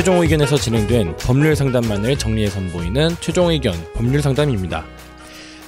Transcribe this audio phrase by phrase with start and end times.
[0.00, 4.82] 최종 의견에서 진행된 법률 상담만을 정리해 선보이는 최종 의견 법률 상담입니다.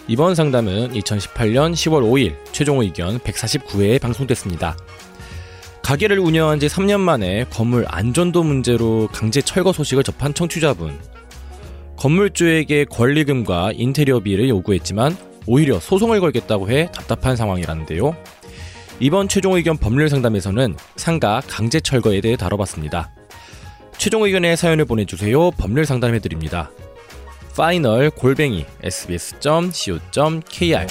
[0.09, 4.75] 이번 상담은 2018년 10월 5일 최종 의견 149회에 방송됐습니다.
[5.83, 10.99] 가게를 운영한 지 3년 만에 건물 안전도 문제로 강제 철거 소식을 접한 청취자분.
[11.99, 15.15] 건물주에게 권리금과 인테리어비를 요구했지만
[15.47, 18.17] 오히려 소송을 걸겠다고 해 답답한 상황이라는데요.
[18.99, 23.13] 이번 최종 의견 법률 상담에서는 상가 강제 철거에 대해 다뤄봤습니다.
[23.99, 25.51] 최종 의견의 사연을 보내주세요.
[25.53, 26.71] 법률 상담해드립니다.
[27.57, 30.87] final 골뱅이 sbs.co.kr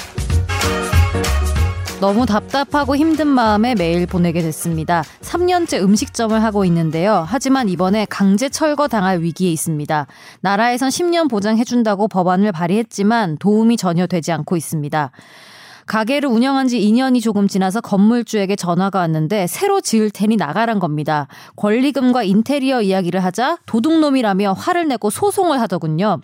[1.99, 5.03] 너무 답답하고 힘든 마음에 메일 보내게 됐습니다.
[5.21, 7.25] 3년째 음식점을 하고 있는데요.
[7.27, 10.07] 하지만 이번에 강제 철거 당할 위기에 있습니다.
[10.41, 15.11] 나라에선 10년 보장해준다고 법안을 발의했지만 도움이 전혀 되지 않고 있습니다.
[15.91, 21.27] 가게를 운영한 지 2년이 조금 지나서 건물주에게 전화가 왔는데 새로 지을 테니 나가란 겁니다.
[21.57, 26.21] 권리금과 인테리어 이야기를 하자 도둑놈이라며 화를 내고 소송을 하더군요.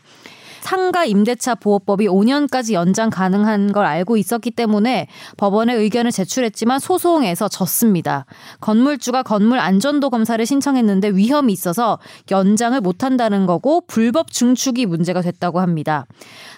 [0.67, 5.07] 상가 임대차 보호법이 5년까지 연장 가능한 걸 알고 있었기 때문에
[5.37, 8.25] 법원에 의견을 제출했지만 소송에서 졌습니다.
[8.59, 11.99] 건물주가 건물 안전도 검사를 신청했는데 위험이 있어서
[12.31, 16.05] 연장을 못 한다는 거고 불법 중축이 문제가 됐다고 합니다.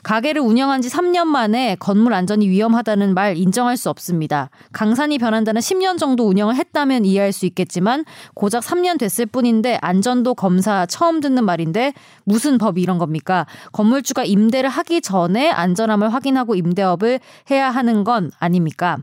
[0.03, 4.49] 가게를 운영한 지 3년 만에 건물 안전이 위험하다는 말 인정할 수 없습니다.
[4.71, 10.85] 강산이 변한다는 10년 정도 운영을 했다면 이해할 수 있겠지만 고작 3년 됐을 뿐인데 안전도 검사
[10.87, 13.45] 처음 듣는 말인데 무슨 법이 이런 겁니까?
[13.71, 17.19] 건물 건물주가 임대를 하기 전에 안전함을 확인하고 임대업을
[17.51, 18.97] 해야 하는 건 아닙니까?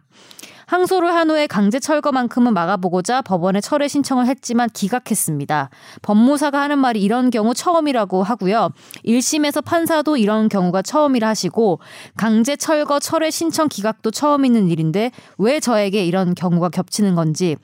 [0.67, 5.71] 항소를 한 후에 강제 철거만큼은 막아보고자 법원에 철회 신청을 했지만 기각했습니다.
[6.03, 8.71] 법무사가 하는 말이 이런 경우 처음이라고 하고요.
[9.05, 11.79] 1심에서 판사도 이런 경우가 처음이라 하시고
[12.17, 17.57] 강제 철거 철회 신청 기각도 처음 있는 일인데 왜 저에게 이런 경우가 겹치는 건지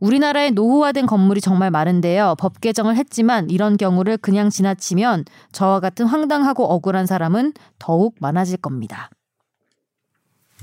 [0.00, 2.34] 우리나라의 노후화된 건물이 정말 많은데요.
[2.38, 9.08] 법 개정을 했지만 이런 경우를 그냥 지나치면 저와 같은 황당하고 억울한 사람은 더욱 많아질 겁니다.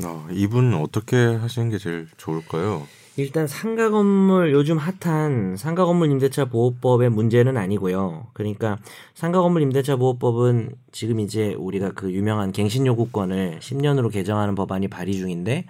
[0.03, 2.87] 어, 이분 어떻게 하시는 게 제일 좋을까요?
[3.15, 8.27] 일단 상가 건물 요즘 핫한 상가 건물 임대차 보호법의 문제는 아니고요.
[8.33, 8.79] 그러니까
[9.13, 15.13] 상가 건물 임대차 보호법은 지금 이제 우리가 그 유명한 갱신 요구권을 10년으로 개정하는 법안이 발의
[15.13, 15.65] 중인데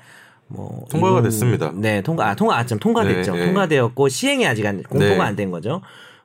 [0.47, 1.73] 뭐 통과가 이분, 됐습니다.
[1.75, 3.33] 네, 통과 아 통과 아참 통과됐죠.
[3.33, 3.45] 네, 네.
[3.47, 5.19] 통과되었고 시행이 아직 안 공포가 네.
[5.19, 5.81] 안된 거죠.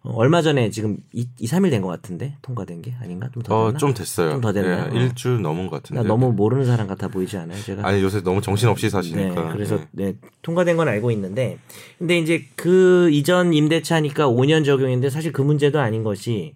[0.09, 3.29] 어, 얼마 전에 지금 2, 2 3일 된 것 같은데 통과된 게 아닌가?
[3.33, 3.77] 좀더 됐나?
[3.77, 4.31] 어, 좀 됐어요.
[4.33, 4.89] 좀 더 됐나?
[4.89, 6.03] 네, 일주 넘은 것 같은데.
[6.09, 7.87] 너무 모르는 사람 같아 보이지 않아요, 제가?
[7.87, 9.45] 아니 요새 너무 정신없이 사시니까.
[9.45, 10.13] 네, 그래서 네.
[10.13, 10.15] 네.
[10.43, 11.59] 통과된 건 알고 있는데,
[11.99, 16.55] 근데 이제 그 이전 임대차니까 5년 적용인데 사실 그 문제도 아닌 것이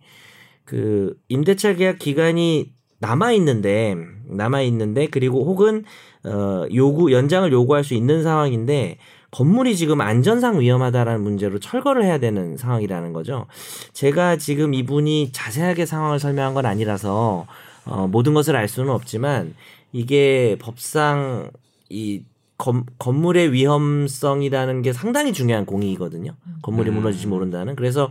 [0.64, 3.96] 그 임대차 계약 기간이 남아 있는데
[4.28, 5.84] 남아 있는데 그리고 혹은
[6.24, 8.96] 어, 요구 연장을 요구할 수 있는 상황인데
[9.32, 13.46] 건물이 지금 안전상 위험하다라는 문제로 철거를 해야 되는 상황이라는 거죠.
[13.94, 17.46] 제가 지금 이분이 자세하게 상황을 설명한 건 아니라서
[17.86, 19.54] 어, 모든 것을 알 수는 없지만
[19.90, 21.50] 이게 법상
[21.88, 22.22] 이
[22.58, 26.34] 건, 건물의 위험성이라는 게 상당히 중요한 공익이거든요.
[26.60, 26.96] 건물이 음.
[26.96, 27.74] 무너질지 모른다는.
[27.74, 28.10] 그래서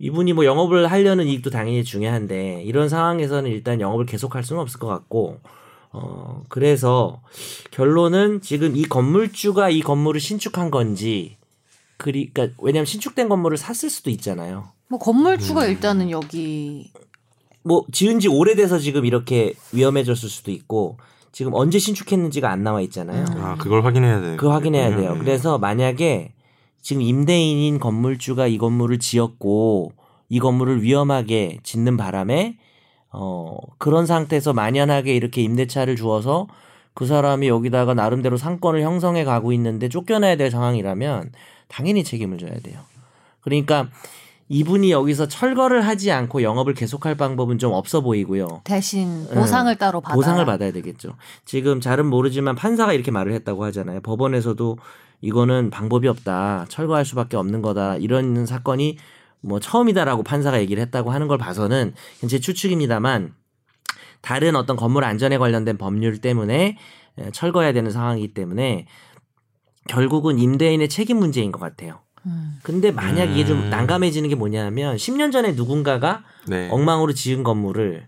[0.00, 4.88] 이분이 뭐 영업을 하려는 이익도 당연히 중요한데 이런 상황에서는 일단 영업을 계속할 수는 없을 것
[4.88, 5.38] 같고
[5.92, 7.20] 어, 그래서
[7.70, 11.36] 결론은 지금 이 건물주가 이 건물을 신축한 건지,
[11.96, 14.72] 그러니까 왜냐하면 신축된 건물을 샀을 수도 있잖아요.
[14.88, 15.70] 뭐 건물주가 음.
[15.70, 16.92] 일단은 여기
[17.62, 20.98] 뭐 지은 지 오래돼서 지금 이렇게 위험해졌을 수도 있고
[21.32, 23.24] 지금 언제 신축했는지가 안 나와 있잖아요.
[23.36, 24.36] 아, 그걸 확인해야 돼요.
[24.38, 25.12] 그 확인해야 돼요.
[25.12, 25.18] 음.
[25.18, 26.32] 그래서 만약에
[26.82, 29.92] 지금 임대인인 건물주가 이 건물을 지었고
[30.28, 32.56] 이 건물을 위험하게 짓는 바람에
[33.12, 36.46] 어, 그런 상태에서 만연하게 이렇게 임대차를 주어서
[36.94, 41.32] 그 사람이 여기다가 나름대로 상권을 형성해 가고 있는데 쫓겨나야 될 상황이라면
[41.68, 42.80] 당연히 책임을 져야 돼요.
[43.40, 43.88] 그러니까
[44.48, 48.62] 이분이 여기서 철거를 하지 않고 영업을 계속할 방법은 좀 없어 보이고요.
[48.64, 49.78] 대신 보상을 응.
[49.78, 51.14] 따로 받아 보상을 받아야 되겠죠.
[51.44, 54.00] 지금 잘은 모르지만 판사가 이렇게 말을 했다고 하잖아요.
[54.00, 54.76] 법원에서도
[55.20, 56.66] 이거는 방법이 없다.
[56.68, 57.96] 철거할 수밖에 없는 거다.
[57.96, 58.96] 이런 사건이
[59.40, 61.94] 뭐 처음이다라고 판사가 얘기를 했다고 하는 걸 봐서는
[62.28, 63.34] 제 추측입니다만
[64.20, 66.76] 다른 어떤 건물 안전에 관련된 법률 때문에
[67.32, 68.86] 철거해야 되는 상황이기 때문에
[69.88, 72.00] 결국은 임대인의 책임 문제인 것 같아요.
[72.26, 72.58] 음.
[72.62, 73.70] 근데 만약 이게 좀 음.
[73.70, 76.68] 난감해지는 게 뭐냐면 10년 전에 누군가가 네.
[76.70, 78.06] 엉망으로 지은 건물을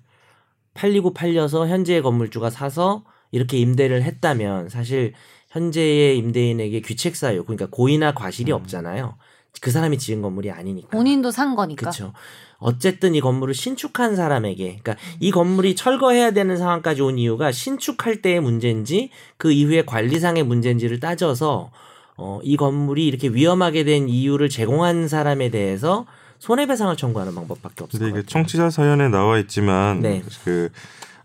[0.75, 5.15] 팔리고 팔려서 현재의 건물주가 사서 이렇게 임대를 했다면 사실
[5.49, 8.57] 현재의 임대인에게 귀책 사유 그러니까 고의나 과실이 음.
[8.57, 9.17] 없잖아요.
[9.61, 10.89] 그 사람이 지은 건물이 아니니까.
[10.89, 11.81] 본인도 산 거니까.
[11.81, 12.13] 그렇죠.
[12.59, 18.41] 어쨌든 이 건물을 신축한 사람에게, 그러니까 이 건물이 철거해야 되는 상황까지 온 이유가 신축할 때의
[18.41, 21.71] 문제인지 그 이후에 관리상의 문제인지를 따져서
[22.17, 26.07] 어, 이 건물이 이렇게 위험하게 된 이유를 제공한 사람에 대해서
[26.39, 28.27] 손해배상을 청구하는 방법밖에 없을 근데 것 이게.
[28.29, 30.23] 청취자 사연에 나와 있지만 네.
[30.45, 30.69] 그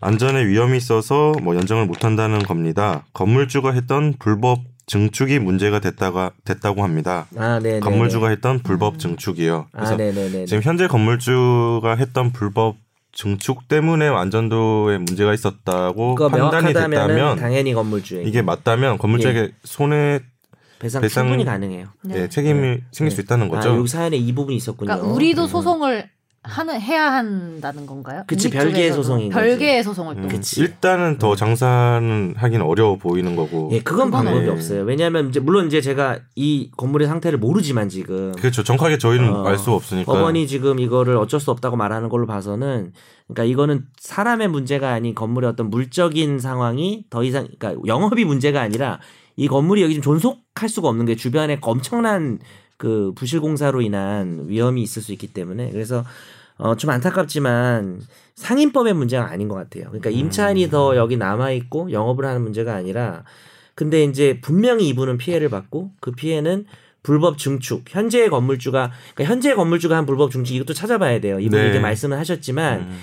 [0.00, 3.04] 안전에 위험이 있어서 뭐 연장을 못 한다는 겁니다.
[3.12, 7.26] 건물주가 했던 불법 증축이 문제가 됐다가 됐다고 합니다.
[7.36, 9.66] 아, 네, 건물주가 했던 불법 증축이요.
[9.70, 10.44] 그래서 아, 네, 네, 네.
[10.46, 12.76] 지금 현재 건물주가 했던 불법
[13.12, 20.20] 증축 때문에 안전도에 문제가 있었다고 판단이 됐다면 당연히 건물주에 이게 맞다면 건물주에게 손해
[20.78, 21.86] 배상, 배상- 충분히 가능해요.
[22.14, 23.70] 예, 책임이 생길 수 있다는 거죠.
[23.72, 24.86] 아, 여기 사연에 이 부분이 있었군요.
[24.86, 25.48] 그러니까 우리도 음.
[25.48, 26.08] 소송을
[26.42, 28.22] 하는 해야 한다는 건가요?
[28.26, 29.30] 그치, 별개의 소송인.
[29.30, 30.20] 별개의 소송을 또.
[30.22, 30.60] 음, 그치.
[30.60, 33.68] 일단은 더 장사는 하긴 어려워 보이는 거고.
[33.72, 34.50] 예, 그건 그건 방법이 네.
[34.50, 34.84] 없어요.
[34.84, 38.62] 왜냐하면 이제 물론 이제 제가 이 건물의 상태를 모르지만 지금 그렇죠.
[38.62, 40.10] 정확하게 저희는 어, 알수 없으니까.
[40.12, 42.92] 법원이 지금 이거를 어쩔 수 없다고 말하는 걸로 봐서는
[43.26, 49.00] 그러니까 이거는 사람의 문제가 아닌 건물의 어떤 물적인 상황이 더 이상 그러니까 영업이 문제가 아니라
[49.36, 52.38] 이 건물이 여기 지금 존속할 수가 없는 게 주변에 엄청난
[52.78, 56.04] 그 부실 공사로 인한 위험이 있을 수 있기 때문에 그래서
[56.56, 58.00] 어 좀 안타깝지만
[58.34, 59.84] 상인법의 문제가 아닌 것 같아요.
[59.86, 63.24] 그러니까 임차인이 더 여기 남아 있고 영업을 하는 문제가 아니라
[63.74, 66.64] 근데 이제 분명히 이분은 피해를 받고 그 피해는
[67.04, 71.38] 불법 증축 현재의 건물주가 그러니까 현재 건물주가 한 불법 증축 이것도 찾아봐야 돼요.
[71.38, 71.68] 이분이 네.
[71.68, 72.98] 이렇게 말씀을 하셨지만 음.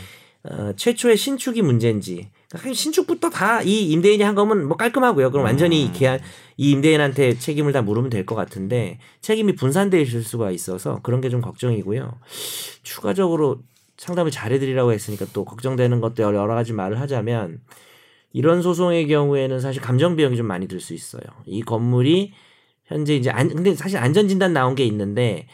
[0.49, 5.31] 어, 최초의 신축이 문제인지 그러니까 신축부터 다 이 임대인이 한 거면 뭐 깔끔하고요.
[5.31, 6.19] 그럼 완전히 기한
[6.57, 11.29] 이 임대인한테 책임을 다 물으면 될 것 같은데 책임이 분산돼 있을 수가 있어서 그런 게
[11.29, 12.19] 좀 걱정이고요.
[12.83, 13.59] 추가적으로
[13.97, 17.61] 상담을 잘해드리라고 했으니까 또 걱정되는 것도 여러 가지 말을 하자면
[18.33, 21.23] 이런 소송의 경우에는 사실 감정 비용이 좀 많이 들 수 있어요.
[21.45, 22.33] 이 건물이
[22.85, 25.47] 현재 이제 안 근데 사실 안전 진단 나온 게 있는데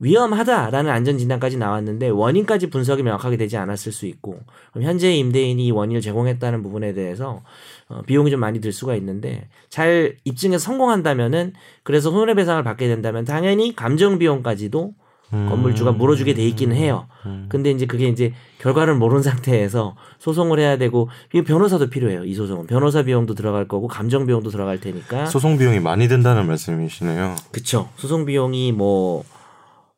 [0.00, 4.38] 위험하다라는 안전 진단까지 나왔는데 원인까지 분석이 명확하게 되지 않았을 수 있고
[4.72, 7.42] 그럼 현재 임대인이 이 원인을 제공했다는 부분에 대해서
[7.88, 11.52] 어, 비용이 좀 많이 들 수가 있는데 잘 입증해서 성공한다면은
[11.82, 14.94] 그래서 손해배상을 받게 된다면 당연히 감정 비용까지도
[15.32, 15.46] 음.
[15.50, 17.06] 건물주가 물어주게 돼 있기는 해요.
[17.26, 17.46] 음.
[17.48, 22.24] 근데 이제 그게 이제 결과를 모르는 상태에서 소송을 해야 되고 이 변호사도 필요해요.
[22.24, 25.26] 이 소송은 변호사 비용도 들어갈 거고 감정 비용도 들어갈 테니까.
[25.26, 27.36] 소송 비용이 많이 든다는 말씀이시네요.
[27.52, 27.88] 그쵸.
[27.96, 29.24] 소송 비용이 뭐,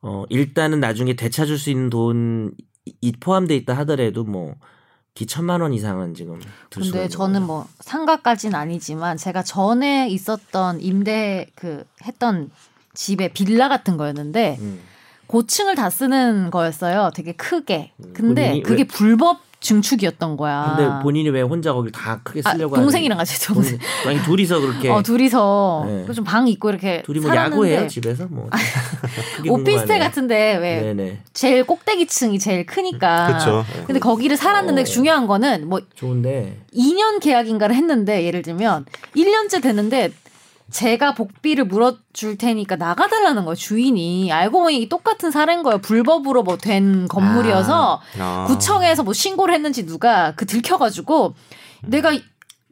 [0.02, 2.50] 어, 일단은 나중에 되찾을 수 있는 돈이
[3.20, 4.54] 포함돼 있다 하더라도 뭐,
[5.14, 6.38] 기천만 원 이상은 지금
[6.70, 7.42] 근데 저는.
[7.42, 12.50] 뭐 상가까지는 아니지만 제가 전에 있었던 임대 그 했던
[12.94, 14.80] 집에 빌라 같은 거였는데 음.
[15.26, 17.10] 고층을 다 쓰는 거였어요.
[17.14, 17.92] 되게 크게.
[18.14, 20.74] 근데 본인이 그게 왜- 불법 증축이었던 거야.
[20.76, 23.78] 근데 본인이 왜 혼자 거길 다 크게 아, 쓰려고 동생이랑 같이 동생.
[24.06, 26.12] 아니 둘이서 그렇게 어 둘이서 네.
[26.14, 28.48] 좀방 있고 이렇게 둘이 뭐 살았는데 야구해요 집에서 뭐
[29.48, 29.98] 오피스텔.
[29.98, 33.26] 같은데 왜 네네 제일 꼭대기층이 제일 크니까.
[33.26, 33.64] 그렇죠.
[33.86, 34.84] 근데 거기를 살았는데 어.
[34.84, 40.10] 중요한 거는 뭐 좋은데 2년 계약인가를 했는데 예를 들면 1년째 됐는데
[40.70, 47.08] 제가 복비를 물어줄 테니까 나가달라는 거예요 주인이 알고 보니 똑같은 사례인 거예요 불법으로 뭐 된
[47.08, 48.44] 건물이어서 아.
[48.46, 51.34] 구청에서 뭐 신고를 했는지 누가 그 들켜가지고
[51.82, 52.12] 내가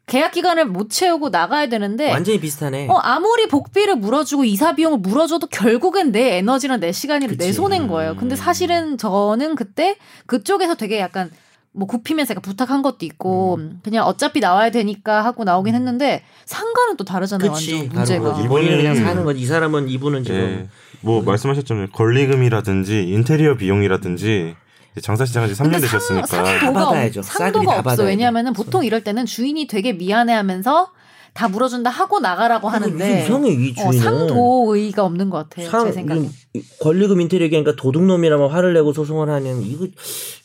[0.06, 2.88] 계약 기간을 못 채우고 나가야 되는데 완전히 비슷하네.
[2.88, 7.52] 어 아무리 복비를 물어주고 이사 비용을 물어줘도 결국엔 내 에너지랑 내 시간이랑 내.
[7.52, 8.16] 손해인 거예요.
[8.16, 9.96] 근데 사실은 저는 그때
[10.26, 11.30] 그쪽에서 되게 약간
[11.72, 13.80] 뭐 굽히면서 약간 부탁한 것도 있고 음.
[13.82, 17.52] 그냥 어차피 나와야 되니까 하고 나오긴 했는데 상가는 또 다르잖아요.
[17.52, 18.32] 그치 완전 문제가.
[18.48, 19.40] 본인은 그냥 사는 거지.
[19.40, 20.68] 이 사람은 이분은 지금 예.
[21.00, 21.88] 뭐 말씀하셨잖아요.
[21.92, 24.56] 권리금이라든지 인테리어 비용이라든지
[25.02, 26.26] 장사 시작한 지 3년 근데 되셨으니까.
[26.26, 27.22] 상, 다 상도가, 받아야죠.
[27.22, 28.04] 상도가 다 없어.
[28.04, 30.90] 왜냐하면 보통 이럴 때는 주인이 되게 미안해하면서
[31.38, 33.98] 다 물어준다 하고 나가라고 하는데 이상해 이 어, 주인은.
[34.04, 35.70] 상도의가 없는 것 같아요.
[35.70, 36.28] 상- 제 생각에.
[36.54, 39.86] 이- 권리금 인테리어 얘기하니까 도둑놈이라면 화를 내고 소송을 하는 이거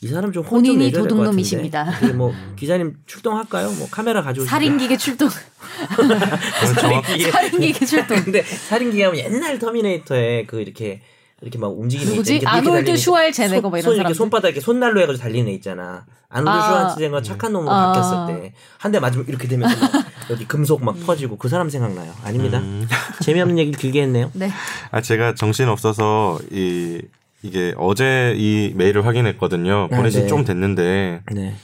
[0.02, 1.98] 이 사람 좀 본인이 될것 도둑놈이십니다.
[2.14, 3.72] 뭐 기자님 출동할까요?
[3.72, 4.48] 뭐 카메라 가져오시죠.
[4.48, 5.28] 살인기계 출동.
[5.96, 6.30] 정확,
[7.04, 7.30] 살인기계.
[7.32, 8.22] 살인기계 출동.
[8.22, 11.00] 근데 살인기계 하면 옛날 터미네이터에 그 이렇게
[11.42, 12.40] 이렇게 막 움직이는 애 누구지?
[12.44, 14.14] 아놀드 슈왈제네거 손- 뭐 이런 손 이렇게.
[14.14, 16.06] 손바닥 이렇게 손난로 해가지고 달리는 애 있잖아.
[16.28, 16.62] 아놀드 아.
[16.88, 17.92] 슈왈제네거 착한 놈으로 아.
[17.92, 19.90] 바뀌었을 때 한 대 맞으면 이렇게 되면서 막
[20.30, 22.12] 여기 금속 막 퍼지고 그 사람 생각나요.
[22.24, 22.58] 아닙니다.
[22.58, 22.86] 음.
[23.22, 24.30] 재미없는 얘기 길게 했네요.
[24.34, 24.50] 네.
[24.90, 27.00] 아 제가 정신 없어서 이
[27.42, 29.88] 이게 어제 이 메일을 확인했거든요.
[29.92, 30.26] 아, 보내신 네.
[30.28, 31.54] 좀 됐는데 네.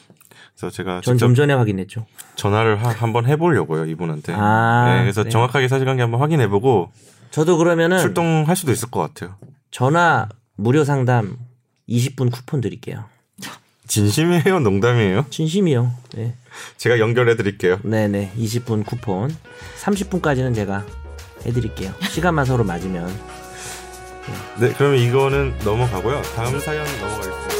[0.56, 2.06] 그래서 제가 전 좀 전에 확인했죠.
[2.36, 4.34] 전화를 하- 한번 해보려고요 이분한테.
[4.36, 5.30] 아, 네, 그래서 그래요?
[5.32, 6.90] 정확하게 사실관계 한번 확인해보고
[7.30, 9.36] 저도 그러면은 출동할 수도 있을 것 같아요.
[9.70, 11.36] 전화 무료 상담
[11.88, 13.04] 20분 쿠폰 드릴게요.
[13.90, 15.26] 진심이에요, 농담이에요?
[15.30, 15.92] 진심이요.
[16.14, 16.34] 네.
[16.76, 17.80] 제가 연결해 드릴게요.
[17.82, 18.32] 네네.
[18.38, 19.34] 20분 쿠폰.
[19.82, 20.86] 30분까지는 제가
[21.44, 21.92] 해드릴게요.
[22.08, 23.12] 시간만 서로 맞으면.
[24.60, 26.22] 네, 그러면 이거는 넘어가고요.
[26.36, 27.59] 다음 사연 넘어가겠습니다.